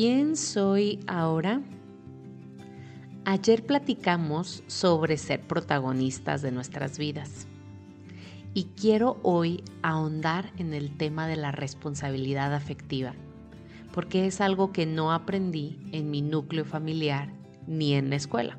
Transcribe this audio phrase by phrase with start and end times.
[0.00, 1.60] ¿Quién soy ahora?
[3.24, 7.48] Ayer platicamos sobre ser protagonistas de nuestras vidas
[8.54, 13.12] y quiero hoy ahondar en el tema de la responsabilidad afectiva,
[13.92, 17.32] porque es algo que no aprendí en mi núcleo familiar
[17.66, 18.56] ni en la escuela.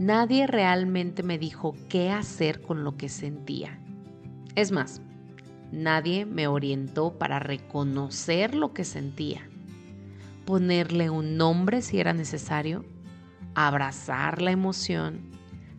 [0.00, 3.78] Nadie realmente me dijo qué hacer con lo que sentía.
[4.56, 5.00] Es más,
[5.70, 9.48] nadie me orientó para reconocer lo que sentía,
[10.46, 12.86] ponerle un nombre si era necesario,
[13.54, 15.30] abrazar la emoción,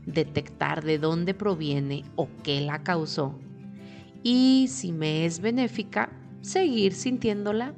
[0.06, 3.40] detectar de dónde proviene o qué la causó
[4.30, 6.10] y si me es benéfica,
[6.42, 7.74] seguir sintiéndola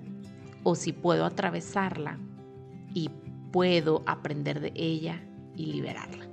[0.64, 2.17] o si puedo atravesarla
[2.94, 3.12] y
[3.52, 5.23] puedo aprender de ella
[5.56, 6.28] y liberarla.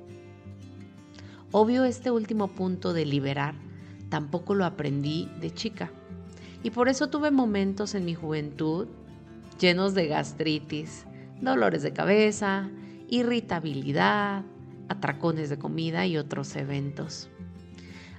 [1.52, 3.54] Obvio, este último punto de liberar
[4.08, 5.90] tampoco lo aprendí de chica.
[6.62, 8.88] Y por eso tuve momentos en mi juventud
[9.58, 11.06] llenos de gastritis,
[11.40, 12.68] dolores de cabeza,
[13.08, 14.44] irritabilidad,
[14.88, 17.28] atracones de comida y otros eventos,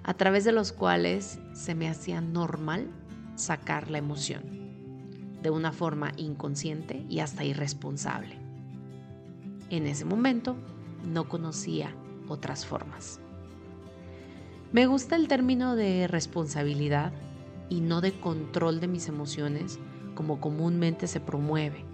[0.03, 2.87] a través de los cuales se me hacía normal
[3.35, 4.43] sacar la emoción,
[5.41, 8.35] de una forma inconsciente y hasta irresponsable.
[9.69, 10.55] En ese momento
[11.05, 11.93] no conocía
[12.27, 13.19] otras formas.
[14.71, 17.13] Me gusta el término de responsabilidad
[17.69, 19.79] y no de control de mis emociones
[20.17, 21.85] como comúnmente se promueve.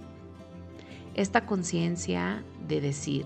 [1.13, 3.25] Esta conciencia de decir,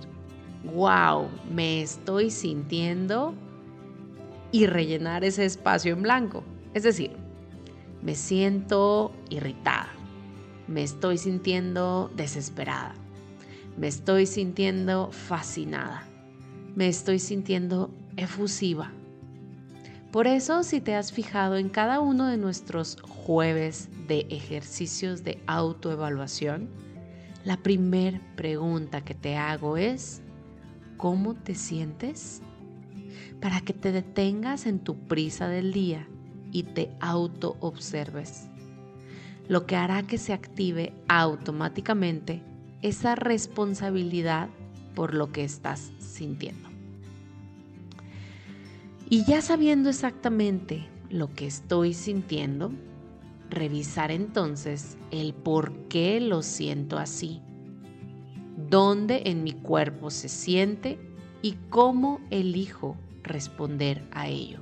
[0.74, 3.36] wow, me estoy sintiendo
[4.52, 6.44] y rellenar ese espacio en blanco.
[6.74, 7.12] Es decir,
[8.02, 9.90] me siento irritada,
[10.68, 12.96] me estoy sintiendo desesperada,
[13.78, 16.08] me estoy sintiendo fascinada,
[16.76, 18.92] me estoy sintiendo efusiva.
[20.18, 25.40] Por eso, si te has fijado en cada uno de nuestros jueves de ejercicios de
[25.46, 26.70] autoevaluación,
[27.46, 30.24] la primera pregunta que te hago es,
[30.98, 32.42] ¿cómo te sientes?
[33.40, 36.08] Para que te detengas en tu prisa del día
[36.52, 38.48] y te auto-observes.
[39.48, 42.42] Lo que hará que se active automáticamente
[42.82, 44.50] esa responsabilidad
[44.96, 46.67] por lo que estás sintiendo.
[49.10, 52.74] Y ya sabiendo exactamente lo que estoy sintiendo,
[53.50, 57.42] revisar entonces el por qué lo siento así,
[58.70, 61.00] dónde en mi cuerpo se siente
[61.42, 64.60] y cómo elijo responder a ello,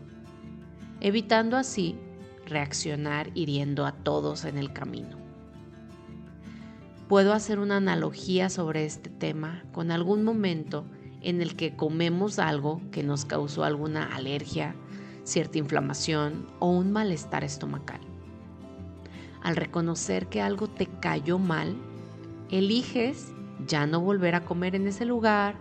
[1.01, 1.95] evitando así
[2.45, 5.17] reaccionar hiriendo a todos en el camino.
[7.07, 10.85] Puedo hacer una analogía sobre este tema con algún momento
[11.25, 14.75] en el que comemos algo que nos causó alguna alergia,
[15.23, 17.99] cierta inflamación o un malestar estomacal.
[19.41, 21.75] Al reconocer que algo te cayó mal,
[22.51, 23.33] eliges
[23.67, 25.55] ya no volver a comer en ese lugar,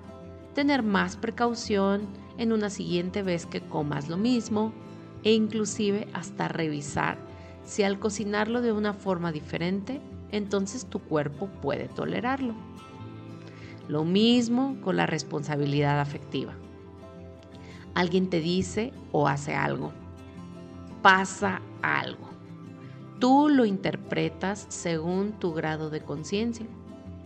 [0.54, 4.72] tener más precaución en una siguiente vez que comas lo mismo
[5.22, 7.16] e inclusive hasta revisar
[7.64, 12.54] si al cocinarlo de una forma diferente, entonces tu cuerpo puede tolerarlo.
[13.88, 16.54] Lo mismo con la responsabilidad afectiva.
[17.94, 19.92] Alguien te dice o hace algo.
[21.02, 22.28] Pasa algo.
[23.20, 26.66] Tú lo interpretas según tu grado de conciencia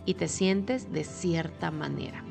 [0.05, 2.23] y te sientes de cierta manera.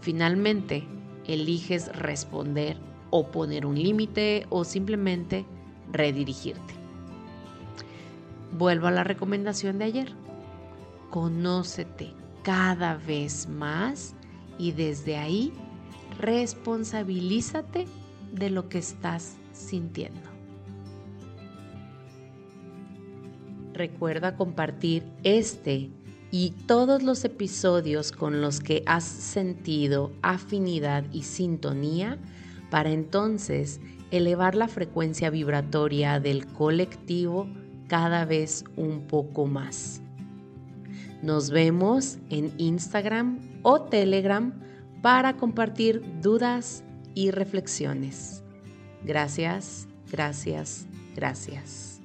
[0.00, 0.86] Finalmente,
[1.26, 2.76] eliges responder
[3.10, 5.44] o poner un límite o simplemente
[5.92, 6.74] redirigirte.
[8.56, 10.12] Vuelvo a la recomendación de ayer.
[11.10, 12.12] Conócete,
[12.42, 14.14] cada vez más
[14.58, 15.52] y desde ahí
[16.18, 17.86] responsabilízate
[18.32, 20.20] de lo que estás sintiendo.
[23.72, 25.90] Recuerda compartir este
[26.30, 32.18] y todos los episodios con los que has sentido afinidad y sintonía
[32.70, 33.80] para entonces
[34.10, 37.48] elevar la frecuencia vibratoria del colectivo
[37.88, 40.02] cada vez un poco más.
[41.22, 44.52] Nos vemos en Instagram o Telegram
[45.02, 46.82] para compartir dudas
[47.14, 48.42] y reflexiones.
[49.04, 51.99] Gracias, gracias, gracias.